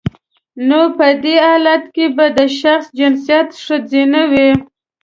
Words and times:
نو 0.67 0.81
په 0.97 1.07
دی 1.23 1.35
حالت 1.47 1.83
کې 1.95 2.05
به 2.15 2.25
د 2.37 2.39
شخص 2.59 2.87
جنسیت 2.99 3.47
خځینه 3.63 4.21
وي 4.31 4.49